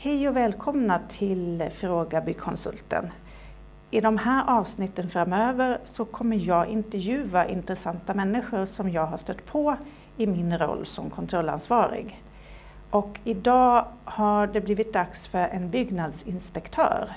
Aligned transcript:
Hej 0.00 0.28
och 0.28 0.36
välkomna 0.36 1.00
till 1.08 1.68
Fråga 1.72 2.20
Byggkonsulten. 2.20 3.10
I 3.90 4.00
de 4.00 4.18
här 4.18 4.58
avsnitten 4.58 5.08
framöver 5.08 5.78
så 5.84 6.04
kommer 6.04 6.36
jag 6.36 6.66
intervjua 6.66 7.46
intressanta 7.46 8.14
människor 8.14 8.64
som 8.64 8.90
jag 8.90 9.06
har 9.06 9.16
stött 9.16 9.46
på 9.46 9.76
i 10.16 10.26
min 10.26 10.58
roll 10.58 10.86
som 10.86 11.10
kontrollansvarig. 11.10 12.22
Och 12.90 13.20
idag 13.24 13.86
har 14.04 14.46
det 14.46 14.60
blivit 14.60 14.92
dags 14.92 15.28
för 15.28 15.48
en 15.48 15.70
byggnadsinspektör. 15.70 17.12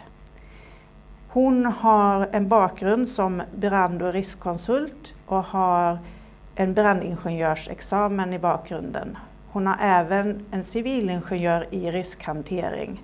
Hon 1.28 1.66
har 1.66 2.30
en 2.32 2.48
bakgrund 2.48 3.10
som 3.10 3.42
brand 3.56 4.02
och 4.02 4.14
riskkonsult 4.14 5.14
och 5.26 5.44
har 5.44 6.00
en 6.56 6.74
brandingenjörsexamen 6.74 8.34
i 8.34 8.40
bakgrunden. 8.40 9.18
Hon 9.54 9.68
har 9.68 9.78
även 9.80 10.46
en 10.52 10.64
civilingenjör 10.64 11.68
i 11.72 11.92
riskhantering. 11.92 13.04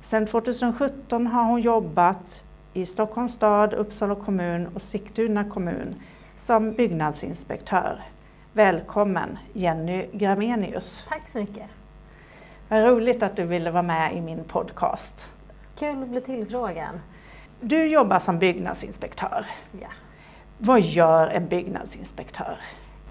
Sedan 0.00 0.26
2017 0.26 1.26
har 1.26 1.44
hon 1.44 1.60
jobbat 1.60 2.44
i 2.72 2.86
Stockholms 2.86 3.34
stad, 3.34 3.74
Uppsala 3.74 4.14
kommun 4.14 4.66
och 4.74 4.82
Sigtuna 4.82 5.44
kommun 5.44 5.94
som 6.36 6.72
byggnadsinspektör. 6.72 8.02
Välkommen 8.52 9.38
Jenny 9.52 10.06
Gramenius. 10.12 11.06
Tack 11.08 11.28
så 11.28 11.38
mycket. 11.38 11.66
Vad 12.68 12.84
roligt 12.84 13.22
att 13.22 13.36
du 13.36 13.44
ville 13.44 13.70
vara 13.70 13.82
med 13.82 14.16
i 14.16 14.20
min 14.20 14.44
podcast. 14.44 15.32
Kul 15.78 16.02
att 16.02 16.08
bli 16.08 16.20
tillfrågad. 16.20 17.00
Du 17.60 17.86
jobbar 17.86 18.18
som 18.18 18.38
byggnadsinspektör. 18.38 19.46
Ja. 19.80 19.88
Vad 20.58 20.80
gör 20.80 21.26
en 21.26 21.48
byggnadsinspektör? 21.48 22.58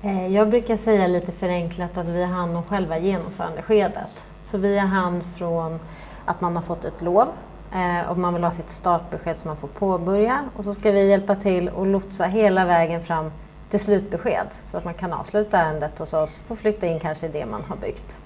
Eh, 0.01 0.27
jag 0.27 0.49
brukar 0.49 0.77
säga 0.77 1.07
lite 1.07 1.31
förenklat 1.31 1.97
att 1.97 2.07
vi 2.07 2.23
har 2.23 2.31
hand 2.31 2.57
om 2.57 2.63
själva 2.63 2.97
genomförandeskedet. 2.97 4.25
Så 4.43 4.57
vi 4.57 4.79
har 4.79 4.87
hand 4.87 5.23
från 5.23 5.79
att 6.25 6.41
man 6.41 6.55
har 6.55 6.63
fått 6.63 6.85
ett 6.85 7.01
lov 7.01 7.27
eh, 7.73 8.09
och 8.09 8.17
man 8.17 8.33
vill 8.33 8.43
ha 8.43 8.51
sitt 8.51 8.69
startbesked 8.69 9.39
som 9.39 9.47
man 9.47 9.57
får 9.57 9.67
påbörja 9.67 10.49
och 10.55 10.63
så 10.63 10.73
ska 10.73 10.91
vi 10.91 11.09
hjälpa 11.09 11.35
till 11.35 11.69
och 11.69 11.87
lotsa 11.87 12.23
hela 12.23 12.65
vägen 12.65 13.03
fram 13.03 13.31
till 13.69 13.79
slutbesked 13.79 14.47
så 14.51 14.77
att 14.77 14.85
man 14.85 14.93
kan 14.93 15.13
avsluta 15.13 15.57
ärendet 15.57 15.99
hos 15.99 16.13
oss 16.13 16.43
och 16.47 16.57
flytta 16.57 16.87
in 16.87 16.99
kanske 16.99 17.27
det 17.27 17.45
man 17.45 17.63
har 17.63 17.75
byggt. 17.75 18.17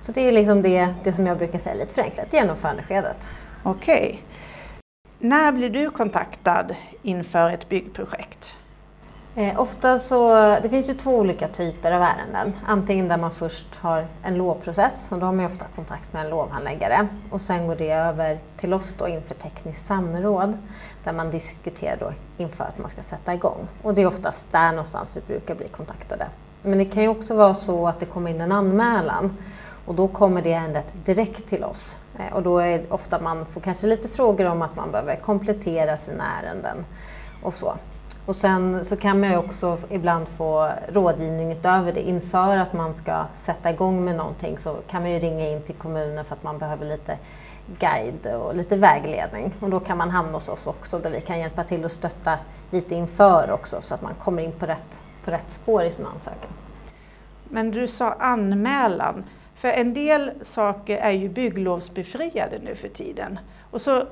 Så 0.00 0.12
det 0.12 0.20
är 0.20 0.32
liksom 0.32 0.62
det, 0.62 0.94
det 1.04 1.12
som 1.12 1.26
jag 1.26 1.38
brukar 1.38 1.58
säga 1.58 1.74
lite 1.74 1.94
förenklat, 1.94 2.32
genomförandeskedet. 2.32 3.28
Okej. 3.62 4.22
När 5.18 5.52
blir 5.52 5.70
du 5.70 5.90
kontaktad 5.90 6.66
inför 7.02 7.50
ett 7.50 7.68
byggprojekt? 7.68 8.56
Eh, 9.34 9.60
ofta 9.60 9.98
så, 9.98 10.34
det 10.62 10.68
finns 10.68 10.88
ju 10.88 10.94
två 10.94 11.16
olika 11.16 11.48
typer 11.48 11.92
av 11.92 12.02
ärenden. 12.02 12.56
Antingen 12.66 13.08
där 13.08 13.16
man 13.16 13.30
först 13.30 13.74
har 13.74 14.06
en 14.22 14.34
lovprocess 14.34 15.08
och 15.10 15.18
då 15.18 15.26
har 15.26 15.32
man 15.32 15.46
ofta 15.46 15.66
kontakt 15.74 16.12
med 16.12 16.24
en 16.24 16.30
lovhandläggare. 16.30 17.08
Och 17.30 17.40
sen 17.40 17.66
går 17.66 17.76
det 17.76 17.92
över 17.92 18.38
till 18.56 18.74
oss 18.74 18.94
då 18.94 19.08
inför 19.08 19.34
tekniskt 19.34 19.86
samråd 19.86 20.58
där 21.04 21.12
man 21.12 21.30
diskuterar 21.30 21.96
då 22.00 22.12
inför 22.38 22.64
att 22.64 22.78
man 22.78 22.90
ska 22.90 23.02
sätta 23.02 23.34
igång. 23.34 23.68
Och 23.82 23.94
det 23.94 24.02
är 24.02 24.06
oftast 24.06 24.52
där 24.52 24.70
någonstans 24.70 25.16
vi 25.16 25.20
brukar 25.20 25.54
bli 25.54 25.68
kontaktade. 25.68 26.26
Men 26.62 26.78
det 26.78 26.84
kan 26.84 27.02
ju 27.02 27.08
också 27.08 27.34
vara 27.34 27.54
så 27.54 27.88
att 27.88 28.00
det 28.00 28.06
kommer 28.06 28.30
in 28.30 28.40
en 28.40 28.52
anmälan 28.52 29.36
och 29.86 29.94
då 29.94 30.08
kommer 30.08 30.42
det 30.42 30.52
ärendet 30.52 30.92
direkt 31.04 31.48
till 31.48 31.64
oss. 31.64 31.98
Eh, 32.18 32.34
och 32.36 32.42
då 32.42 32.58
är 32.58 32.78
det 32.78 32.90
ofta 32.90 33.20
man 33.20 33.46
får 33.46 33.60
kanske 33.60 33.86
lite 33.86 34.08
frågor 34.08 34.46
om 34.46 34.62
att 34.62 34.76
man 34.76 34.90
behöver 34.90 35.16
komplettera 35.16 35.96
sina 35.96 36.24
ärenden 36.42 36.84
och 37.42 37.54
så. 37.54 37.74
Och 38.26 38.36
sen 38.36 38.84
så 38.84 38.96
kan 38.96 39.20
man 39.20 39.30
ju 39.30 39.36
också 39.36 39.78
ibland 39.90 40.28
få 40.28 40.68
rådgivning 40.88 41.52
utöver 41.52 41.92
det. 41.92 42.08
Inför 42.08 42.56
att 42.56 42.72
man 42.72 42.94
ska 42.94 43.24
sätta 43.34 43.70
igång 43.70 44.04
med 44.04 44.16
någonting 44.16 44.58
så 44.58 44.76
kan 44.88 45.02
man 45.02 45.10
ju 45.10 45.18
ringa 45.18 45.48
in 45.48 45.62
till 45.62 45.74
kommunen 45.74 46.24
för 46.24 46.34
att 46.34 46.42
man 46.42 46.58
behöver 46.58 46.86
lite 46.86 47.18
guide 47.78 48.26
och 48.26 48.56
lite 48.56 48.76
vägledning. 48.76 49.54
Och 49.60 49.70
då 49.70 49.80
kan 49.80 49.98
man 49.98 50.10
hamna 50.10 50.32
hos 50.32 50.48
oss 50.48 50.66
också 50.66 50.98
där 50.98 51.10
vi 51.10 51.20
kan 51.20 51.40
hjälpa 51.40 51.64
till 51.64 51.84
och 51.84 51.90
stötta 51.90 52.38
lite 52.70 52.94
inför 52.94 53.50
också 53.50 53.80
så 53.80 53.94
att 53.94 54.02
man 54.02 54.14
kommer 54.14 54.42
in 54.42 54.52
på 54.52 54.66
rätt, 54.66 55.02
på 55.24 55.30
rätt 55.30 55.50
spår 55.50 55.82
i 55.82 55.90
sin 55.90 56.06
ansökan. 56.06 56.50
Men 57.48 57.70
du 57.70 57.88
sa 57.88 58.12
anmälan. 58.12 59.24
För 59.54 59.68
en 59.68 59.94
del 59.94 60.32
saker 60.42 60.98
är 60.98 61.10
ju 61.10 61.28
bygglovsbefriade 61.28 62.58
nu 62.58 62.74
för 62.74 62.88
tiden. 62.88 63.38
Och 63.70 63.80
så 63.80 64.06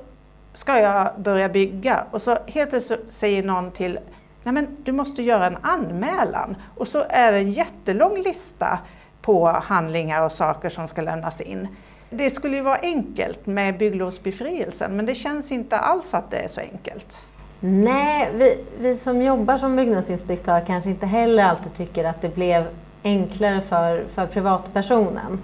ska 0.53 0.79
jag 0.79 1.09
börja 1.17 1.49
bygga 1.49 2.05
och 2.11 2.21
så 2.21 2.37
helt 2.47 2.69
plötsligt 2.69 3.05
säger 3.09 3.43
någon 3.43 3.71
till 3.71 3.99
Nej 4.43 4.53
men 4.53 4.67
du 4.83 4.91
måste 4.91 5.21
göra 5.21 5.47
en 5.47 5.57
anmälan 5.61 6.55
och 6.77 6.87
så 6.87 7.05
är 7.09 7.31
det 7.31 7.37
en 7.37 7.51
jättelång 7.51 8.21
lista 8.21 8.79
på 9.21 9.47
handlingar 9.47 10.25
och 10.25 10.31
saker 10.31 10.69
som 10.69 10.87
ska 10.87 11.01
lämnas 11.01 11.41
in. 11.41 11.67
Det 12.09 12.29
skulle 12.29 12.55
ju 12.55 12.61
vara 12.61 12.79
enkelt 12.81 13.45
med 13.45 13.77
bygglovsbefrielsen 13.77 14.95
men 14.95 15.05
det 15.05 15.15
känns 15.15 15.51
inte 15.51 15.77
alls 15.77 16.13
att 16.13 16.31
det 16.31 16.37
är 16.37 16.47
så 16.47 16.61
enkelt. 16.61 17.25
Nej, 17.59 18.29
vi, 18.33 18.63
vi 18.79 18.95
som 18.95 19.21
jobbar 19.21 19.57
som 19.57 19.75
byggnadsinspektör 19.75 20.61
kanske 20.67 20.89
inte 20.89 21.05
heller 21.05 21.43
alltid 21.43 21.73
tycker 21.73 22.03
att 22.05 22.21
det 22.21 22.35
blev 22.35 22.67
enklare 23.03 23.61
för, 23.61 24.05
för 24.13 24.25
privatpersonen 24.25 25.41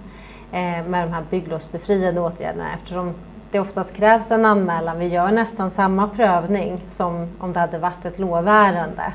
eh, 0.52 0.86
med 0.86 1.06
de 1.06 1.12
här 1.12 1.24
bygglovsbefriade 1.30 2.20
åtgärderna 2.20 2.74
eftersom 2.74 3.14
det 3.50 3.60
oftast 3.60 3.94
krävs 3.94 4.30
en 4.30 4.44
anmälan. 4.44 4.98
Vi 4.98 5.06
gör 5.06 5.32
nästan 5.32 5.70
samma 5.70 6.08
prövning 6.08 6.80
som 6.90 7.28
om 7.38 7.52
det 7.52 7.60
hade 7.60 7.78
varit 7.78 8.04
ett 8.04 8.18
lovärende. 8.18 9.12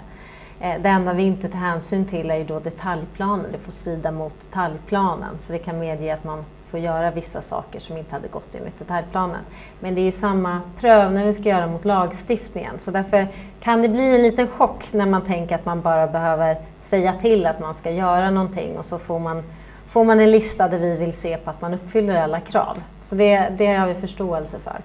Eh, 0.60 0.82
det 0.82 0.90
enda 0.90 1.14
vi 1.14 1.24
inte 1.24 1.50
tar 1.50 1.60
hänsyn 1.60 2.06
till 2.06 2.32
är 2.32 2.36
ju 2.36 2.44
då 2.44 2.60
detaljplanen. 2.60 3.46
Det 3.52 3.58
får 3.58 3.72
strida 3.72 4.12
mot 4.12 4.34
detaljplanen 4.42 5.38
så 5.40 5.52
det 5.52 5.60
kan 5.60 5.80
medge 5.80 6.14
att 6.14 6.24
man 6.24 6.46
får 6.70 6.80
göra 6.80 7.12
vissa 7.12 7.42
saker 7.42 7.80
som 7.80 7.98
inte 7.98 8.16
hade 8.16 8.28
gått 8.28 8.56
enligt 8.56 8.80
detaljplanen. 8.80 9.42
Men 9.80 9.96
det 9.96 10.02
är 10.02 10.06
ju 10.06 10.12
samma 10.12 10.62
prövning 10.80 11.26
vi 11.26 11.34
ska 11.34 11.44
göra 11.44 11.68
mot 11.68 11.86
lagstiftningen 11.86 12.80
så 12.80 12.92
därför 12.92 13.28
kan 13.62 13.82
det 13.82 13.90
bli 13.90 14.16
en 14.16 14.22
liten 14.22 14.48
chock 14.48 14.94
när 14.94 15.06
man 15.06 15.22
tänker 15.22 15.56
att 15.56 15.66
man 15.66 15.82
bara 15.82 16.08
behöver 16.08 16.58
säga 16.82 17.14
till 17.14 17.46
att 17.46 17.60
man 17.60 17.74
ska 17.74 17.92
göra 17.92 18.30
någonting 18.30 18.78
och 18.78 18.86
så 18.86 19.00
får 19.00 19.20
man 19.20 19.44
får 19.88 20.04
man 20.04 20.20
en 20.20 20.32
lista 20.32 20.68
där 20.68 20.80
vi 20.80 20.98
vill 20.98 21.14
se 21.14 21.38
på 21.38 21.50
att 21.50 21.62
man 21.62 21.74
uppfyller 21.74 22.22
alla 22.22 22.40
krav. 22.40 22.84
Så 23.02 23.16
det, 23.16 23.50
det 23.58 23.68
har 23.68 23.88
vi 23.88 23.94
förståelse 23.94 24.60
för. 24.60 24.78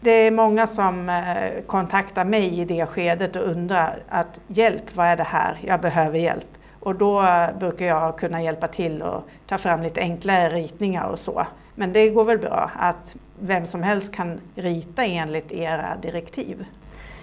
Det 0.00 0.10
är 0.10 0.30
många 0.30 0.66
som 0.66 1.08
eh, 1.08 1.62
kontaktar 1.66 2.24
mig 2.24 2.60
i 2.60 2.64
det 2.64 2.86
skedet 2.86 3.36
och 3.36 3.42
undrar 3.42 4.02
att 4.08 4.40
hjälp, 4.46 4.96
vad 4.96 5.06
är 5.06 5.16
det 5.16 5.22
här? 5.22 5.58
Jag 5.66 5.80
behöver 5.80 6.18
hjälp. 6.18 6.46
Och 6.80 6.94
då 6.94 7.24
brukar 7.58 7.86
jag 7.86 8.18
kunna 8.18 8.42
hjälpa 8.42 8.68
till 8.68 9.02
och 9.02 9.28
ta 9.46 9.58
fram 9.58 9.82
lite 9.82 10.00
enklare 10.00 10.48
ritningar 10.48 11.04
och 11.04 11.18
så. 11.18 11.46
Men 11.74 11.92
det 11.92 12.08
går 12.08 12.24
väl 12.24 12.38
bra 12.38 12.70
att 12.76 13.16
vem 13.40 13.66
som 13.66 13.82
helst 13.82 14.14
kan 14.14 14.40
rita 14.54 15.04
enligt 15.04 15.52
era 15.52 15.96
direktiv? 16.02 16.64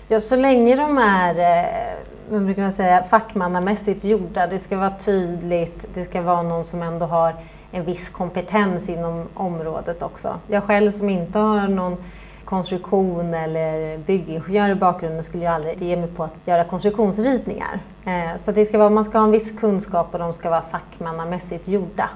Ja, 0.08 0.20
så 0.20 0.36
länge 0.36 0.76
de 0.76 0.98
är 0.98 1.40
eh, 1.40 1.98
vad 2.30 2.46
brukar 2.46 2.62
man 2.62 2.72
säga, 2.72 3.04
fackmannamässigt 3.04 4.04
gjorda, 4.04 4.48
det 4.48 4.60
ska 4.60 4.78
vara 4.78 4.94
tydligt, 5.00 5.86
det 5.94 6.04
ska 6.04 6.22
vara 6.22 6.42
någon 6.42 6.66
som 6.66 6.82
ändå 6.82 7.06
har 7.06 7.36
en 7.72 7.86
viss 7.86 8.10
kompetens 8.10 8.90
inom 8.90 9.28
området 9.34 10.04
också. 10.04 10.40
Jag 10.48 10.64
själv 10.64 10.92
som 10.92 11.10
inte 11.10 11.40
har 11.40 11.68
någon 11.68 11.98
konstruktion 12.46 13.34
eller 13.34 13.98
byggingenjör 13.98 14.70
i 14.70 14.76
bakgrunden 14.76 15.24
skulle 15.24 15.44
jag 15.44 15.54
aldrig 15.54 15.82
ge 15.82 15.98
mig 15.98 16.08
på 16.08 16.24
att 16.24 16.36
göra 16.46 16.64
konstruktionsritningar. 16.64 17.80
Eh, 18.06 18.36
så 18.36 18.52
det 18.52 18.66
ska 18.66 18.78
vara, 18.78 18.90
man 18.90 19.06
ska 19.06 19.18
ha 19.18 19.26
en 19.26 19.32
viss 19.32 19.60
kunskap 19.60 20.08
och 20.12 20.20
de 20.20 20.34
ska 20.34 20.50
vara 20.50 20.62
fackmannamässigt 20.62 21.68
gjorda. 21.68 22.10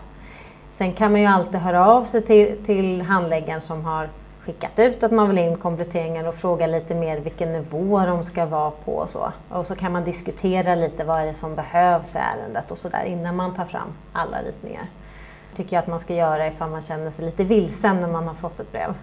Sen 0.69 0.94
kan 0.94 1.11
man 1.11 1.21
ju 1.21 1.27
alltid 1.27 1.59
höra 1.59 1.88
av 1.88 2.03
sig 2.03 2.21
till, 2.21 2.57
till 2.66 3.01
handläggaren 3.01 3.61
som 3.61 3.85
har 3.85 4.09
skickat 4.49 4.79
ut 4.79 5.03
att 5.03 5.11
man 5.11 5.27
vill 5.27 5.37
in 5.37 5.57
kompletteringar 5.57 6.27
och 6.27 6.35
fråga 6.35 6.67
lite 6.67 6.95
mer 6.95 7.19
vilken 7.19 7.51
nivå 7.51 8.05
de 8.05 8.23
ska 8.23 8.45
vara 8.45 8.71
på 8.71 8.91
och 8.91 9.09
så. 9.09 9.31
Och 9.49 9.65
så 9.65 9.75
kan 9.75 9.91
man 9.91 10.03
diskutera 10.03 10.75
lite 10.75 11.03
vad 11.03 11.21
är 11.21 11.25
det 11.25 11.33
som 11.33 11.55
behövs 11.55 12.15
i 12.15 12.17
ärendet 12.17 12.71
och 12.71 12.77
så 12.77 12.89
där 12.89 13.03
innan 13.03 13.35
man 13.35 13.55
tar 13.55 13.65
fram 13.65 13.88
alla 14.13 14.41
ritningar. 14.41 14.85
tycker 15.55 15.75
jag 15.75 15.81
att 15.81 15.88
man 15.88 15.99
ska 15.99 16.13
göra 16.13 16.47
ifall 16.47 16.69
man 16.69 16.81
känner 16.81 17.11
sig 17.11 17.25
lite 17.25 17.43
vilsen 17.43 17.99
när 17.99 18.07
man 18.07 18.27
har 18.27 18.33
fått 18.33 18.59
ett 18.59 18.71
brev. 18.71 18.94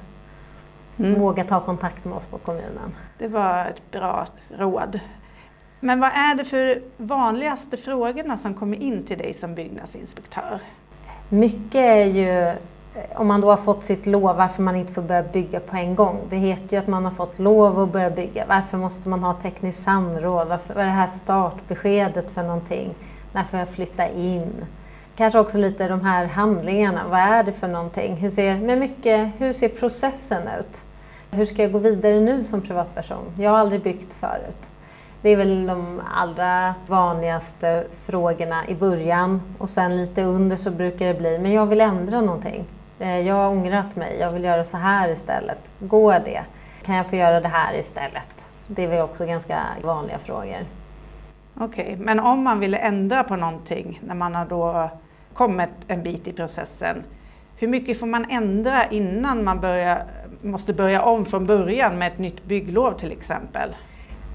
Mm. 0.99 1.21
Våga 1.21 1.45
ta 1.45 1.61
kontakt 1.61 2.05
med 2.05 2.17
oss 2.17 2.27
på 2.27 2.39
kommunen. 2.39 2.95
Det 3.19 3.29
var 3.29 3.67
ett 3.67 3.91
bra 3.91 4.27
råd. 4.49 5.01
Men 5.81 6.01
vad 6.01 6.11
är 6.11 6.35
det 6.35 6.45
för 6.45 6.83
vanligaste 6.97 7.77
frågorna 7.77 8.39
som 8.39 8.55
kommer 8.55 8.77
in 8.77 9.05
till 9.05 9.19
dig 9.19 9.35
som 9.35 9.55
byggnadsinspektör? 9.55 10.61
Mycket 11.29 11.81
är 11.81 12.05
ju 12.05 12.53
Eh, 12.97 13.21
om 13.21 13.27
man 13.27 13.41
då 13.41 13.51
har 13.51 13.57
fått 13.57 13.85
sitt 13.85 14.07
lov, 14.07 14.37
varför 14.37 14.63
man 14.63 14.77
inte 14.77 14.93
får 14.93 15.03
börja 15.03 15.23
bygga 15.23 15.61
på 15.61 15.77
en 15.77 15.95
gång. 15.95 16.21
Det 16.31 16.37
heter 16.37 16.77
ju 16.77 16.79
att 16.79 16.87
man 16.87 17.05
har 17.05 17.13
fått 17.13 17.39
lov 17.39 17.81
att 17.81 17.93
börja 17.93 18.11
bygga. 18.11 18.45
Varför 18.49 18.79
måste 18.79 19.09
man 19.09 19.23
ha 19.23 19.35
tekniskt 19.35 19.83
samråd? 19.83 20.49
Varför, 20.49 20.75
vad 20.75 20.83
är 20.83 20.87
det 20.87 20.93
här 20.95 21.07
startbeskedet 21.07 22.31
för 22.31 22.43
någonting? 22.43 22.95
När 23.33 23.45
får 23.45 23.59
jag 23.59 23.69
flytta 23.69 24.09
in? 24.09 24.65
Kanske 25.17 25.39
också 25.39 25.59
lite 25.59 25.89
de 25.89 26.01
här 26.01 26.27
handlingarna. 26.27 27.01
Vad 27.11 27.21
är 27.21 27.45
det 27.45 27.53
för 27.53 27.69
någonting? 27.69 28.17
Hur 28.17 28.31
ser, 28.31 28.57
med 28.57 28.79
mycket, 28.79 29.31
hur 29.39 29.53
ser 29.53 29.69
processen 29.69 30.43
ut? 30.61 30.85
Hur 31.31 31.45
ska 31.45 31.63
jag 31.63 31.73
gå 31.73 31.79
vidare 31.79 32.21
nu 32.21 32.45
som 32.45 32.61
privatperson? 32.63 33.25
Jag 33.39 33.51
har 33.51 33.59
aldrig 33.59 33.83
byggt 33.83 34.13
förut. 34.13 34.71
Det 35.23 35.31
är 35.31 35.37
väl 35.37 35.67
de 35.67 36.03
allra 36.15 36.75
vanligaste 36.87 37.85
frågorna 37.91 38.69
i 38.69 38.75
början 38.75 39.43
och 39.59 39.69
sen 39.69 39.97
lite 39.97 40.23
under 40.23 40.57
så 40.57 40.71
brukar 40.71 41.07
det 41.07 41.15
bli, 41.15 41.39
men 41.39 41.53
jag 41.53 41.67
vill 41.67 41.81
ändra 41.81 42.21
någonting. 42.21 42.65
Eh, 42.99 43.21
jag 43.21 43.35
har 43.35 43.49
ångrat 43.49 43.97
mig, 43.97 44.17
jag 44.21 44.31
vill 44.31 44.45
göra 44.45 44.65
så 44.65 44.77
här 44.77 45.09
istället. 45.09 45.71
Går 45.79 46.19
det? 46.25 46.45
Kan 46.83 46.95
jag 46.95 47.07
få 47.07 47.17
göra 47.17 47.41
det 47.41 47.49
här 47.49 47.75
istället? 47.75 48.47
Det 48.67 48.85
är 48.85 48.89
väl 48.89 49.03
också 49.03 49.27
ganska 49.27 49.61
vanliga 49.83 50.19
frågor. 50.19 50.65
Okej, 51.55 51.85
okay, 51.85 51.97
men 51.97 52.21
om 52.21 52.45
man 52.45 52.61
vill 52.61 52.75
ändra 52.75 53.25
på 53.25 53.37
någonting 53.37 54.01
när 54.07 54.15
man 54.15 54.35
har 54.35 54.47
då 54.47 54.91
kommit 55.35 55.71
en 55.89 56.03
bit 56.03 56.29
i 56.29 56.33
processen, 56.33 57.05
hur 57.57 57.69
mycket 57.69 58.01
får 58.01 58.07
man 58.07 58.31
ändra 58.31 58.87
innan 58.87 59.45
man 59.45 59.61
börjar, 59.61 60.05
måste 60.43 60.73
börja 60.73 61.03
om 61.03 61.25
från 61.25 61.47
början 61.47 61.99
med 61.99 62.13
ett 62.13 62.19
nytt 62.19 62.45
bygglov 62.45 62.93
till 62.93 63.13
exempel? 63.13 63.77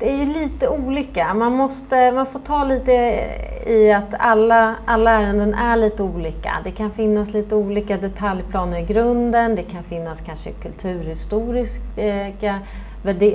Det 0.01 0.09
är 0.09 0.18
ju 0.18 0.25
lite 0.25 0.69
olika. 0.69 1.33
Man, 1.33 1.51
måste, 1.51 2.12
man 2.12 2.25
får 2.25 2.39
ta 2.39 2.63
lite 2.63 2.92
i 3.65 3.92
att 3.92 4.13
alla, 4.19 4.75
alla 4.86 5.12
ärenden 5.12 5.53
är 5.53 5.75
lite 5.75 6.03
olika. 6.03 6.51
Det 6.63 6.71
kan 6.71 6.92
finnas 6.92 7.33
lite 7.33 7.56
olika 7.56 7.98
detaljplaner 7.98 8.80
i 8.80 8.83
grunden. 8.83 9.56
Det 9.56 9.63
kan 9.63 9.83
finnas 9.83 10.19
kanske 10.25 10.51
kulturhistoriska 10.51 12.59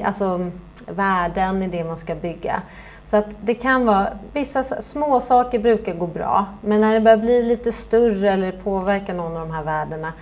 alltså, 0.05 0.51
värden 0.87 1.63
i 1.63 1.69
det 1.69 1.85
man 1.85 1.97
ska 1.97 2.15
bygga. 2.15 2.63
Så 3.05 3.17
att 3.17 3.27
det 3.41 3.55
kan 3.55 3.87
vara, 3.87 4.09
vissa 4.33 4.65
små 4.65 5.21
saker 5.21 5.59
brukar 5.59 5.95
gå 5.95 6.07
bra, 6.07 6.47
men 6.61 6.81
när 6.81 6.95
det 6.95 7.01
börjar 7.01 7.17
bli 7.17 7.43
lite 7.43 7.73
större 7.73 8.31
eller 8.31 8.53
påverka 8.53 9.15
någon 9.15 9.37
av 9.37 9.49
de 9.49 9.55
här 9.55 9.65
värdena, 9.65 10.13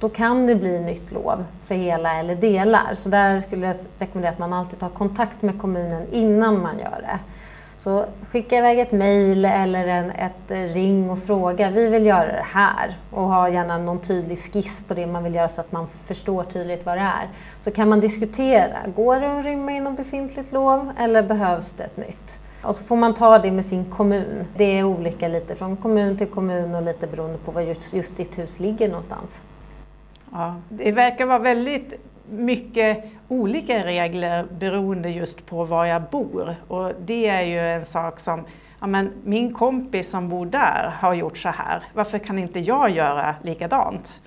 då 0.00 0.08
kan 0.08 0.46
det 0.46 0.54
bli 0.54 0.78
nytt 0.78 1.12
lov 1.12 1.44
för 1.64 1.74
hela 1.74 2.18
eller 2.18 2.34
delar. 2.34 2.94
Så 2.94 3.08
där 3.08 3.40
skulle 3.40 3.66
jag 3.66 3.76
rekommendera 3.98 4.32
att 4.32 4.38
man 4.38 4.52
alltid 4.52 4.78
tar 4.78 4.88
kontakt 4.88 5.42
med 5.42 5.60
kommunen 5.60 6.02
innan 6.12 6.62
man 6.62 6.78
gör 6.78 7.00
det. 7.02 7.18
Så 7.78 8.04
skicka 8.30 8.56
iväg 8.56 8.78
ett 8.78 8.92
mejl 8.92 9.44
eller 9.44 9.86
en, 9.86 10.10
ett 10.10 10.50
eh, 10.50 10.56
ring 10.56 11.10
och 11.10 11.18
fråga. 11.18 11.70
Vi 11.70 11.88
vill 11.88 12.06
göra 12.06 12.32
det 12.32 12.46
här 12.52 12.98
och 13.10 13.22
ha 13.22 13.48
gärna 13.48 13.78
någon 13.78 13.98
tydlig 14.00 14.38
skiss 14.38 14.82
på 14.88 14.94
det 14.94 15.06
man 15.06 15.24
vill 15.24 15.34
göra 15.34 15.48
så 15.48 15.60
att 15.60 15.72
man 15.72 15.86
förstår 16.04 16.44
tydligt 16.44 16.86
vad 16.86 16.96
det 16.96 17.00
är. 17.00 17.28
Så 17.60 17.70
kan 17.70 17.88
man 17.88 18.00
diskutera. 18.00 18.76
Går 18.96 19.20
det 19.20 19.38
att 19.38 19.44
rymma 19.44 19.72
inom 19.72 19.94
befintligt 19.94 20.52
lov 20.52 20.92
eller 20.98 21.22
behövs 21.22 21.72
det 21.72 21.84
ett 21.84 21.96
nytt? 21.96 22.38
Och 22.62 22.74
så 22.74 22.84
får 22.84 22.96
man 22.96 23.14
ta 23.14 23.38
det 23.38 23.50
med 23.50 23.66
sin 23.66 23.84
kommun. 23.84 24.46
Det 24.56 24.78
är 24.78 24.84
olika 24.84 25.28
lite 25.28 25.54
från 25.54 25.76
kommun 25.76 26.18
till 26.18 26.26
kommun 26.26 26.74
och 26.74 26.82
lite 26.82 27.06
beroende 27.06 27.38
på 27.38 27.50
var 27.50 27.60
just, 27.60 27.94
just 27.94 28.16
ditt 28.16 28.38
hus 28.38 28.60
ligger 28.60 28.88
någonstans. 28.88 29.40
Ja, 30.38 30.54
det 30.68 30.92
verkar 30.92 31.26
vara 31.26 31.38
väldigt 31.38 31.94
mycket 32.30 33.04
olika 33.28 33.84
regler 33.84 34.46
beroende 34.58 35.10
just 35.10 35.46
på 35.46 35.64
var 35.64 35.84
jag 35.84 36.02
bor. 36.02 36.56
Och 36.68 36.92
det 37.04 37.26
är 37.26 37.42
ju 37.42 37.58
en 37.58 37.84
sak 37.84 38.20
som, 38.20 38.44
ja 38.80 38.86
men 38.86 39.12
min 39.24 39.54
kompis 39.54 40.10
som 40.10 40.28
bor 40.28 40.46
där 40.46 40.94
har 41.00 41.14
gjort 41.14 41.38
så 41.38 41.48
här, 41.48 41.82
varför 41.94 42.18
kan 42.18 42.38
inte 42.38 42.60
jag 42.60 42.90
göra 42.90 43.34
likadant? 43.42 44.22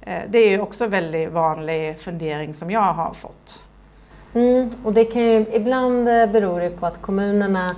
Eh, 0.00 0.22
det 0.28 0.38
är 0.38 0.50
ju 0.50 0.60
också 0.60 0.84
en 0.84 0.90
väldigt 0.90 1.30
vanlig 1.30 1.98
fundering 1.98 2.54
som 2.54 2.70
jag 2.70 2.92
har 2.92 3.14
fått. 3.14 3.62
Mm, 4.34 4.70
och 4.84 4.92
det 4.92 5.04
kan 5.04 5.22
ju, 5.22 5.46
ibland 5.52 6.08
eh, 6.08 6.26
beror 6.26 6.60
det 6.60 6.70
på 6.70 6.86
att 6.86 7.02
kommunerna 7.02 7.70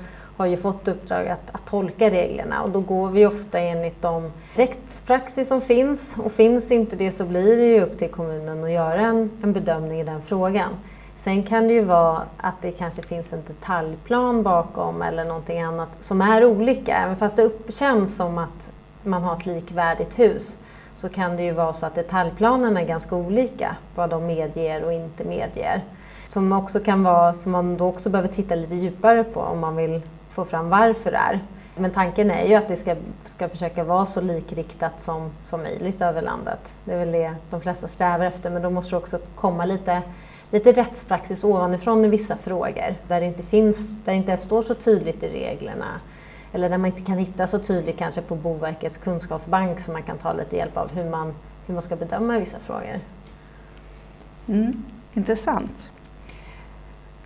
har 0.42 0.46
ju 0.46 0.56
fått 0.56 0.88
uppdrag 0.88 1.28
att, 1.28 1.50
att 1.52 1.66
tolka 1.66 2.10
reglerna 2.10 2.62
och 2.62 2.70
då 2.70 2.80
går 2.80 3.08
vi 3.08 3.26
ofta 3.26 3.58
enligt 3.58 4.02
de 4.02 4.32
rättspraxis 4.54 5.48
som 5.48 5.60
finns 5.60 6.16
och 6.24 6.32
finns 6.32 6.70
inte 6.70 6.96
det 6.96 7.12
så 7.12 7.24
blir 7.24 7.56
det 7.56 7.66
ju 7.66 7.80
upp 7.80 7.98
till 7.98 8.08
kommunen 8.08 8.64
att 8.64 8.70
göra 8.70 9.00
en, 9.00 9.30
en 9.42 9.52
bedömning 9.52 10.00
i 10.00 10.04
den 10.04 10.22
frågan. 10.22 10.70
Sen 11.16 11.42
kan 11.42 11.68
det 11.68 11.74
ju 11.74 11.80
vara 11.80 12.22
att 12.36 12.62
det 12.62 12.72
kanske 12.72 13.02
finns 13.02 13.32
en 13.32 13.42
detaljplan 13.46 14.42
bakom 14.42 15.02
eller 15.02 15.24
någonting 15.24 15.60
annat 15.60 15.88
som 16.00 16.20
är 16.20 16.44
olika. 16.44 16.96
Även 16.96 17.16
fast 17.16 17.36
det 17.36 17.74
känns 17.74 18.16
som 18.16 18.38
att 18.38 18.70
man 19.02 19.22
har 19.22 19.36
ett 19.36 19.46
likvärdigt 19.46 20.18
hus 20.18 20.58
så 20.94 21.08
kan 21.08 21.36
det 21.36 21.42
ju 21.42 21.52
vara 21.52 21.72
så 21.72 21.86
att 21.86 21.94
detaljplanerna 21.94 22.80
är 22.80 22.86
ganska 22.86 23.16
olika, 23.16 23.76
vad 23.94 24.10
de 24.10 24.26
medger 24.26 24.84
och 24.84 24.92
inte 24.92 25.24
medger. 25.24 25.84
Som 26.26 26.52
också 26.52 26.80
kan 26.80 27.02
vara, 27.02 27.32
som 27.32 27.52
man 27.52 27.76
då 27.76 27.86
också 27.86 28.10
behöver 28.10 28.28
titta 28.28 28.54
lite 28.54 28.74
djupare 28.74 29.24
på 29.24 29.40
om 29.40 29.58
man 29.58 29.76
vill 29.76 30.02
få 30.32 30.44
fram 30.44 30.68
varför 30.68 31.10
det 31.10 31.16
är. 31.16 31.40
Men 31.76 31.90
tanken 31.90 32.30
är 32.30 32.46
ju 32.46 32.54
att 32.54 32.68
det 32.68 32.76
ska, 32.76 32.96
ska 33.24 33.48
försöka 33.48 33.84
vara 33.84 34.06
så 34.06 34.20
likriktat 34.20 35.02
som, 35.02 35.30
som 35.40 35.62
möjligt 35.62 36.00
över 36.00 36.22
landet. 36.22 36.74
Det 36.84 36.92
är 36.92 36.98
väl 36.98 37.12
det 37.12 37.34
de 37.50 37.60
flesta 37.60 37.88
strävar 37.88 38.24
efter 38.24 38.50
men 38.50 38.62
då 38.62 38.70
måste 38.70 38.90
det 38.90 38.96
också 38.96 39.18
komma 39.34 39.64
lite, 39.64 40.02
lite 40.50 40.72
rättspraxis 40.72 41.44
ovanifrån 41.44 42.04
i 42.04 42.08
vissa 42.08 42.36
frågor 42.36 42.94
där 43.08 43.20
det 43.20 43.26
inte, 43.26 43.42
finns, 43.42 43.90
där 44.04 44.12
det 44.12 44.18
inte 44.18 44.36
står 44.36 44.62
så 44.62 44.74
tydligt 44.74 45.22
i 45.22 45.28
reglerna 45.28 46.00
eller 46.52 46.68
där 46.68 46.78
man 46.78 46.86
inte 46.86 47.02
kan 47.02 47.18
hitta 47.18 47.46
så 47.46 47.58
tydligt 47.58 47.98
kanske 47.98 48.22
på 48.22 48.36
Boverkets 48.36 48.96
kunskapsbank 48.96 49.80
som 49.80 49.92
man 49.92 50.02
kan 50.02 50.18
ta 50.18 50.32
lite 50.32 50.56
hjälp 50.56 50.76
av 50.76 50.92
hur 50.92 51.10
man, 51.10 51.34
hur 51.66 51.74
man 51.74 51.82
ska 51.82 51.96
bedöma 51.96 52.38
vissa 52.38 52.58
frågor. 52.58 53.00
Mm, 54.48 54.84
intressant. 55.14 55.90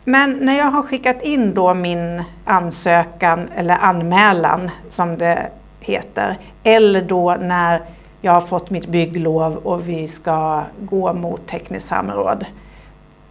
Men 0.09 0.33
när 0.33 0.59
jag 0.59 0.71
har 0.71 0.83
skickat 0.83 1.23
in 1.23 1.55
då 1.55 1.75
min 1.75 2.23
ansökan 2.45 3.49
eller 3.57 3.75
anmälan 3.75 4.71
som 4.91 5.19
det 5.19 5.51
heter, 5.81 6.39
eller 6.63 7.03
då 7.03 7.37
när 7.41 7.83
jag 8.21 8.33
har 8.33 8.41
fått 8.41 8.71
mitt 8.71 8.87
bygglov 8.87 9.57
och 9.57 9.89
vi 9.89 10.09
ska 10.09 10.63
gå 10.81 11.13
mot 11.13 11.47
tekniskt 11.47 11.89
samråd. 11.89 12.47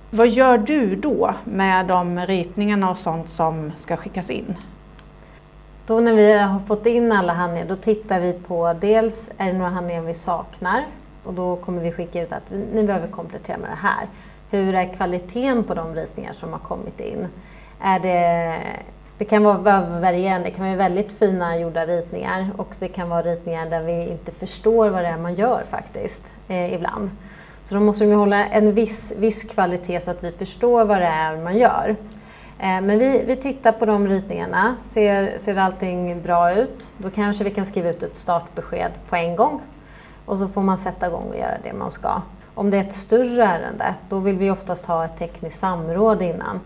Vad 0.10 0.28
gör 0.28 0.58
du 0.58 0.96
då 0.96 1.34
med 1.44 1.86
de 1.86 2.20
ritningarna 2.20 2.90
och 2.90 2.98
sånt 2.98 3.30
som 3.30 3.72
ska 3.78 3.98
skickas 3.98 4.30
in? 4.30 4.56
Då 5.86 6.00
när 6.00 6.14
vi 6.14 6.38
har 6.38 6.60
fått 6.60 6.86
in 6.86 7.12
alla 7.12 7.34
handlingar 7.34 7.68
då 7.68 7.76
tittar 7.76 8.20
vi 8.20 8.34
på 8.34 8.74
dels 8.82 9.32
är 9.38 9.46
det 9.48 9.54
några 9.54 9.72
handlingar 9.72 10.02
vi 10.02 10.14
saknar 10.14 10.86
och 11.24 11.34
då 11.34 11.56
kommer 11.56 11.82
vi 11.82 11.92
skicka 11.92 12.22
ut 12.22 12.32
att 12.32 12.52
ni 12.74 12.84
behöver 12.84 13.08
komplettera 13.08 13.58
med 13.58 13.70
det 13.70 13.88
här. 13.88 14.08
Hur 14.64 14.76
är 14.76 14.94
kvaliteten 14.94 15.64
på 15.64 15.74
de 15.74 15.96
ritningar 15.96 16.34
som 16.34 16.52
har 16.52 16.60
kommit 16.60 17.00
in? 17.00 17.28
Är 17.82 18.00
det, 18.00 18.56
det 19.18 19.26
kan 19.26 19.44
vara 19.44 19.58
varierande, 20.02 20.48
det 20.48 20.52
kan 20.52 20.66
vara 20.66 20.76
väldigt 20.76 21.12
fina 21.12 21.58
gjorda 21.58 21.86
ritningar 21.86 22.50
och 22.58 22.76
det 22.80 22.88
kan 22.88 23.10
vara 23.10 23.22
ritningar 23.22 23.70
där 23.70 23.84
vi 23.84 24.10
inte 24.10 24.32
förstår 24.32 24.90
vad 24.90 25.04
det 25.04 25.08
är 25.08 25.18
man 25.18 25.34
gör 25.34 25.64
faktiskt, 25.70 26.22
eh, 26.48 26.74
ibland. 26.74 27.10
Så 27.62 27.76
då 27.76 27.82
måste 27.82 28.06
de 28.06 28.14
hålla 28.14 28.46
en 28.46 28.74
viss, 28.74 29.14
viss 29.18 29.44
kvalitet 29.44 30.00
så 30.00 30.12
att 30.12 30.24
vi 30.24 30.32
förstår 30.32 30.86
vad 30.86 31.02
det 31.02 31.08
är 31.08 31.38
man 31.38 31.58
gör. 31.58 31.96
Eh, 32.60 32.82
men 32.82 33.00
vi, 33.00 33.24
vi 33.28 33.36
tittar 33.36 33.72
på 33.72 33.86
de 33.86 34.08
ritningarna, 34.08 34.76
ser, 34.82 35.38
ser 35.40 35.58
allting 35.58 36.22
bra 36.22 36.54
ut, 36.54 36.92
då 36.98 37.10
kanske 37.10 37.44
vi 37.44 37.52
kan 37.52 37.66
skriva 37.66 37.90
ut 37.90 38.04
ett 38.04 38.16
startbesked 38.16 38.92
på 39.10 39.16
en 39.16 39.36
gång. 39.36 39.62
Och 40.26 40.38
så 40.38 40.48
får 40.48 40.62
man 40.62 40.78
sätta 40.78 41.08
igång 41.08 41.30
och 41.30 41.38
göra 41.38 41.58
det 41.64 41.74
man 41.74 41.92
ska. 41.92 42.22
Om 42.56 42.72
det 42.72 42.78
är 42.78 42.82
ett 42.82 42.94
större 42.94 43.44
ärende, 43.46 43.96
då 44.10 44.20
vill 44.20 44.38
vi 44.38 44.52
oftast 44.52 44.86
ha 44.86 45.06
ett 45.06 45.18
tekniskt 45.18 45.60
samråd 45.60 46.22
innan. 46.22 46.60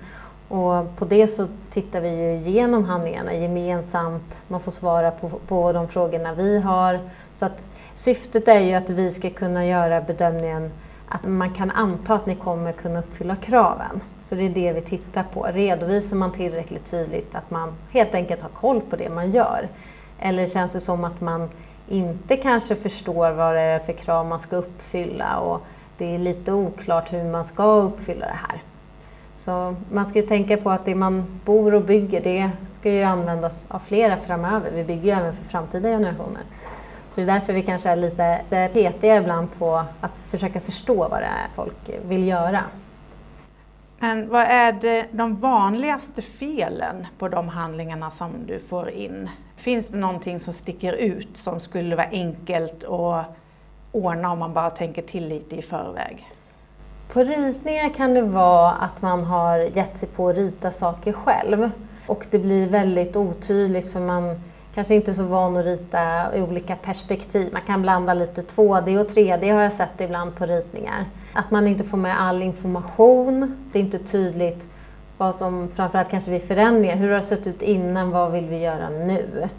Och 0.47 0.95
på 0.97 1.05
det 1.05 1.27
så 1.27 1.47
tittar 1.71 2.01
vi 2.01 2.09
ju 2.09 2.31
igenom 2.33 2.83
handlingarna 2.83 3.33
gemensamt. 3.33 4.41
Man 4.47 4.59
får 4.59 4.71
svara 4.71 5.11
på, 5.11 5.29
på 5.29 5.73
de 5.73 5.87
frågorna 5.87 6.33
vi 6.33 6.59
har. 6.59 6.99
Så 7.35 7.45
att 7.45 7.63
syftet 7.93 8.47
är 8.47 8.59
ju 8.59 8.73
att 8.73 8.89
vi 8.89 9.11
ska 9.11 9.29
kunna 9.29 9.65
göra 9.65 10.01
bedömningen 10.01 10.71
att 11.09 11.23
man 11.23 11.53
kan 11.53 11.71
anta 11.71 12.13
att 12.13 12.25
ni 12.25 12.35
kommer 12.35 12.71
kunna 12.71 12.99
uppfylla 12.99 13.35
kraven. 13.35 14.01
Så 14.23 14.35
det 14.35 14.45
är 14.45 14.49
det 14.49 14.73
vi 14.73 14.81
tittar 14.81 15.23
på. 15.23 15.43
Redovisar 15.43 16.15
man 16.15 16.31
tillräckligt 16.31 16.85
tydligt 16.91 17.35
att 17.35 17.51
man 17.51 17.73
helt 17.91 18.15
enkelt 18.15 18.41
har 18.41 18.49
koll 18.49 18.81
på 18.81 18.95
det 18.95 19.09
man 19.09 19.31
gör? 19.31 19.67
Eller 20.19 20.47
känns 20.47 20.73
det 20.73 20.79
som 20.79 21.03
att 21.03 21.21
man 21.21 21.49
inte 21.87 22.37
kanske 22.37 22.75
förstår 22.75 23.31
vad 23.31 23.55
det 23.55 23.61
är 23.61 23.79
för 23.79 23.93
krav 23.93 24.25
man 24.25 24.39
ska 24.39 24.55
uppfylla 24.55 25.39
och 25.39 25.61
det 25.99 26.15
är 26.15 26.19
lite 26.19 26.53
oklart 26.53 27.13
hur 27.13 27.23
man 27.23 27.45
ska 27.45 27.63
uppfylla 27.63 28.25
det 28.25 28.39
här. 28.49 28.63
Så 29.35 29.75
man 29.91 30.05
ska 30.05 30.19
ju 30.19 30.27
tänka 30.27 30.57
på 30.57 30.69
att 30.69 30.85
det 30.85 30.95
man 30.95 31.39
bor 31.45 31.73
och 31.73 31.81
bygger 31.81 32.21
det 32.23 32.49
ska 32.71 32.91
ju 32.91 33.03
användas 33.03 33.65
av 33.67 33.79
flera 33.79 34.17
framöver. 34.17 34.71
Vi 34.71 34.83
bygger 34.83 35.03
ju 35.03 35.11
även 35.11 35.33
för 35.33 35.45
framtida 35.45 35.89
generationer. 35.89 36.41
Så 37.09 37.15
det 37.15 37.21
är 37.21 37.25
därför 37.25 37.53
vi 37.53 37.61
kanske 37.61 37.89
är 37.89 37.95
lite 37.95 38.41
petiga 38.49 39.17
ibland 39.17 39.47
på 39.59 39.83
att 40.01 40.17
försöka 40.17 40.59
förstå 40.59 40.95
vad 40.95 41.21
det 41.21 41.25
är 41.25 41.47
folk 41.53 41.89
vill 42.07 42.27
göra. 42.27 42.63
Men 43.99 44.29
vad 44.29 44.41
är 44.41 44.71
det, 44.71 45.07
de 45.11 45.35
vanligaste 45.35 46.21
felen 46.21 47.07
på 47.17 47.27
de 47.27 47.47
handlingarna 47.47 48.11
som 48.11 48.31
du 48.47 48.59
får 48.59 48.89
in? 48.89 49.29
Finns 49.55 49.87
det 49.87 49.97
någonting 49.97 50.39
som 50.39 50.53
sticker 50.53 50.93
ut 50.93 51.37
som 51.37 51.59
skulle 51.59 51.95
vara 51.95 52.07
enkelt 52.07 52.83
att 52.83 53.25
ordna 53.91 54.31
om 54.31 54.39
man 54.39 54.53
bara 54.53 54.69
tänker 54.69 55.01
till 55.01 55.27
lite 55.27 55.55
i 55.55 55.61
förväg? 55.61 56.27
På 57.13 57.23
ritningar 57.23 57.93
kan 57.93 58.13
det 58.13 58.21
vara 58.21 58.71
att 58.71 59.01
man 59.01 59.23
har 59.23 59.57
gett 59.59 59.95
sig 59.95 60.09
på 60.09 60.29
att 60.29 60.37
rita 60.37 60.71
saker 60.71 61.13
själv 61.13 61.71
och 62.07 62.25
det 62.31 62.39
blir 62.39 62.69
väldigt 62.69 63.15
otydligt 63.15 63.91
för 63.91 63.99
man 63.99 64.41
kanske 64.75 64.95
inte 64.95 65.11
är 65.11 65.13
så 65.13 65.23
van 65.23 65.57
att 65.57 65.65
rita 65.65 66.35
i 66.35 66.41
olika 66.41 66.75
perspektiv. 66.75 67.49
Man 67.53 67.61
kan 67.61 67.81
blanda 67.81 68.13
lite 68.13 68.41
2D 68.41 68.99
och 68.99 69.07
3D 69.07 69.53
har 69.53 69.61
jag 69.61 69.73
sett 69.73 70.01
ibland 70.01 70.35
på 70.35 70.45
ritningar. 70.45 71.05
Att 71.33 71.51
man 71.51 71.67
inte 71.67 71.83
får 71.83 71.97
med 71.97 72.21
all 72.21 72.41
information, 72.41 73.69
det 73.71 73.79
är 73.79 73.83
inte 73.83 73.99
tydligt 73.99 74.67
vad 75.17 75.35
som 75.35 75.69
framförallt 75.75 76.09
kanske 76.09 76.31
vid 76.31 76.43
förändringar, 76.43 76.95
hur 76.95 77.09
har 77.09 77.15
det 77.15 77.23
sett 77.23 77.47
ut 77.47 77.61
innan, 77.61 78.11
vad 78.11 78.31
vill 78.31 78.45
vi 78.47 78.57
göra 78.57 78.89
nu? 78.89 79.49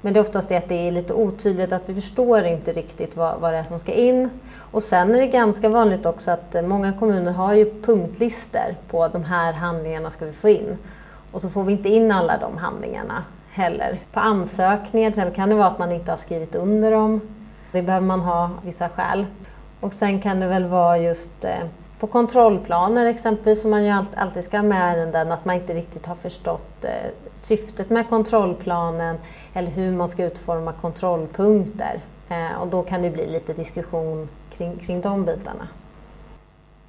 Men 0.00 0.12
det 0.12 0.18
är 0.18 0.22
oftast 0.22 0.48
det 0.48 0.56
att 0.56 0.68
det 0.68 0.88
är 0.88 0.92
lite 0.92 1.14
otydligt, 1.14 1.72
att 1.72 1.88
vi 1.88 1.94
förstår 1.94 2.44
inte 2.44 2.72
riktigt 2.72 3.16
vad, 3.16 3.40
vad 3.40 3.52
det 3.52 3.58
är 3.58 3.64
som 3.64 3.78
ska 3.78 3.92
in. 3.92 4.30
Och 4.56 4.82
sen 4.82 5.14
är 5.14 5.20
det 5.20 5.26
ganska 5.26 5.68
vanligt 5.68 6.06
också 6.06 6.30
att 6.30 6.54
eh, 6.54 6.62
många 6.62 6.92
kommuner 6.92 7.32
har 7.32 7.54
ju 7.54 7.82
punktlister 7.82 8.76
på 8.90 9.08
de 9.08 9.24
här 9.24 9.52
handlingarna 9.52 10.10
ska 10.10 10.24
vi 10.24 10.32
få 10.32 10.48
in. 10.48 10.78
Och 11.32 11.40
så 11.40 11.50
får 11.50 11.64
vi 11.64 11.72
inte 11.72 11.88
in 11.88 12.12
alla 12.12 12.38
de 12.38 12.56
handlingarna 12.56 13.24
heller. 13.50 14.00
På 14.12 14.20
ansökningar 14.20 15.10
till 15.10 15.18
exempel 15.18 15.36
kan 15.36 15.48
det 15.48 15.54
vara 15.54 15.66
att 15.66 15.78
man 15.78 15.92
inte 15.92 16.12
har 16.12 16.16
skrivit 16.16 16.54
under 16.54 16.90
dem. 16.90 17.20
Det 17.72 17.82
behöver 17.82 18.06
man 18.06 18.20
ha 18.20 18.50
vissa 18.64 18.88
skäl. 18.88 19.26
Och 19.80 19.94
sen 19.94 20.20
kan 20.20 20.40
det 20.40 20.46
väl 20.46 20.64
vara 20.64 20.98
just 20.98 21.44
eh, 21.44 21.50
på 22.00 22.06
kontrollplaner 22.06 23.06
exempelvis, 23.06 23.62
som 23.62 23.70
man 23.70 23.84
ju 23.84 24.04
alltid 24.16 24.44
ska 24.44 24.56
ha 24.56 24.64
med 24.64 24.94
ärenden, 24.94 25.32
att 25.32 25.44
man 25.44 25.54
inte 25.54 25.74
riktigt 25.74 26.06
har 26.06 26.14
förstått 26.14 26.84
eh, 26.84 27.10
syftet 27.34 27.90
med 27.90 28.08
kontrollplanen 28.08 29.16
eller 29.54 29.70
hur 29.70 29.92
man 29.92 30.08
ska 30.08 30.24
utforma 30.24 30.72
kontrollpunkter. 30.72 32.00
Eh, 32.28 32.60
och 32.60 32.68
då 32.68 32.82
kan 32.82 33.02
det 33.02 33.10
bli 33.10 33.26
lite 33.26 33.52
diskussion 33.52 34.28
kring, 34.52 34.76
kring 34.78 35.00
de 35.00 35.24
bitarna. 35.24 35.68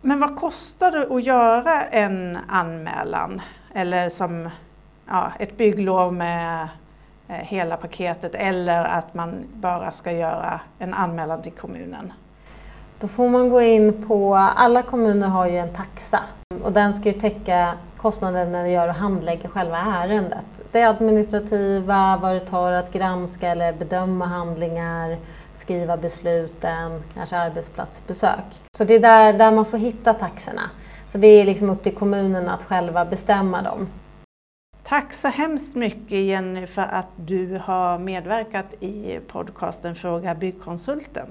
Men 0.02 0.20
vad 0.20 0.36
kostar 0.36 0.92
det 0.92 1.16
att 1.16 1.24
göra 1.24 1.84
en 1.86 2.38
anmälan? 2.48 3.42
Eller 3.74 4.10
som 4.10 4.50
ja, 5.08 5.32
ett 5.40 5.58
bygglov 5.58 6.14
med 6.14 6.68
eh, 7.28 7.36
hela 7.36 7.78
paketet 7.78 8.36
eller 8.36 8.84
att 8.84 9.14
man 9.14 9.44
bara 9.54 9.92
ska 9.92 10.12
göra 10.12 10.60
en 10.80 10.94
anmälan 10.94 11.42
till 11.42 11.52
kommunen? 11.52 12.14
Då 13.02 13.08
får 13.08 13.30
man 13.30 13.50
gå 13.50 13.62
in 13.62 14.08
på, 14.08 14.36
alla 14.36 14.82
kommuner 14.82 15.28
har 15.28 15.48
ju 15.48 15.58
en 15.58 15.74
taxa 15.74 16.20
och 16.64 16.72
den 16.72 16.94
ska 16.94 17.10
ju 17.10 17.20
täcka 17.20 17.74
kostnader 17.98 18.46
när 18.46 18.64
det 18.64 18.70
gör 18.70 18.88
att 18.88 18.98
handlägga 18.98 19.50
själva 19.50 19.78
ärendet. 19.78 20.46
Det 20.72 20.84
administrativa, 20.84 22.20
vad 22.22 22.34
det 22.34 22.40
tar 22.40 22.72
att 22.72 22.94
granska 22.94 23.50
eller 23.50 23.74
bedöma 23.74 24.26
handlingar, 24.26 25.18
skriva 25.56 25.98
besluten, 25.98 27.04
kanske 27.14 27.38
arbetsplatsbesök. 27.38 28.62
Så 28.78 28.84
det 28.84 28.96
är 28.96 29.00
där, 29.00 29.34
där 29.34 29.52
man 29.52 29.66
får 29.66 29.78
hitta 29.78 30.14
taxorna. 30.14 30.70
Så 31.08 31.18
det 31.18 31.28
är 31.28 31.46
liksom 31.46 31.70
upp 31.70 31.84
till 31.84 31.96
kommunerna 31.96 32.54
att 32.54 32.64
själva 32.64 33.06
bestämma 33.06 33.62
dem. 33.62 33.88
Tack 34.84 35.14
så 35.14 35.28
hemskt 35.28 35.76
mycket 35.76 36.20
Jenny 36.20 36.68
för 36.68 36.82
att 36.82 37.10
du 37.16 37.62
har 37.64 37.98
medverkat 37.98 38.74
i 38.80 39.20
podcasten 39.28 39.96
Fråga 39.96 40.36
Byggkonsulten. 40.36 41.28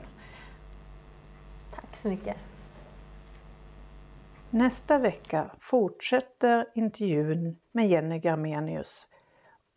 Tack 1.91 1.97
så 1.97 2.09
mycket. 2.09 2.37
Nästa 4.51 4.99
vecka 4.99 5.51
fortsätter 5.61 6.67
intervjun 6.75 7.57
med 7.73 7.89
Jenny 7.89 8.19
Garmenius 8.19 9.07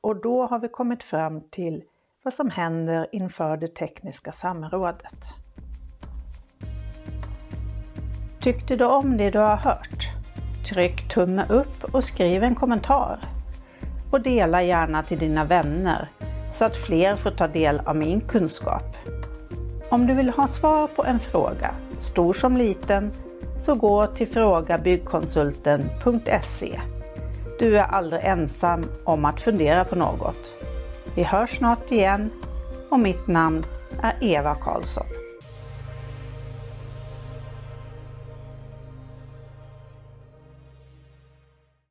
och 0.01 0.21
då 0.21 0.45
har 0.45 0.59
vi 0.59 0.67
kommit 0.67 1.03
fram 1.03 1.41
till 1.49 1.83
vad 2.23 2.33
som 2.33 2.49
händer 2.49 3.07
inför 3.11 3.57
det 3.57 3.75
tekniska 3.75 4.31
samrådet. 4.31 5.33
Tyckte 8.41 8.75
du 8.75 8.85
om 8.85 9.17
det 9.17 9.29
du 9.29 9.39
har 9.39 9.55
hört? 9.55 10.09
Tryck 10.69 11.09
tumme 11.09 11.45
upp 11.49 11.83
och 11.93 12.03
skriv 12.03 12.43
en 12.43 12.55
kommentar. 12.55 13.19
Och 14.11 14.21
dela 14.21 14.63
gärna 14.63 15.03
till 15.03 15.19
dina 15.19 15.45
vänner 15.45 16.09
så 16.51 16.65
att 16.65 16.75
fler 16.75 17.15
får 17.15 17.31
ta 17.31 17.47
del 17.47 17.79
av 17.79 17.95
min 17.95 18.21
kunskap. 18.21 18.95
Om 19.93 20.07
du 20.07 20.13
vill 20.13 20.29
ha 20.29 20.47
svar 20.47 20.87
på 20.87 21.05
en 21.05 21.19
fråga, 21.19 21.75
stor 21.99 22.33
som 22.33 22.57
liten, 22.57 23.11
så 23.61 23.75
gå 23.75 24.07
till 24.07 24.27
frågabyggkonsulten.se. 24.27 26.81
Du 27.59 27.77
är 27.77 27.83
aldrig 27.83 28.21
ensam 28.23 28.85
om 29.03 29.25
att 29.25 29.41
fundera 29.41 29.85
på 29.85 29.95
något. 29.95 30.53
Vi 31.15 31.23
hörs 31.23 31.57
snart 31.57 31.91
igen 31.91 32.29
och 32.89 32.99
mitt 32.99 33.27
namn 33.27 33.63
är 34.01 34.15
Eva 34.21 34.55
Karlsson. 34.55 35.05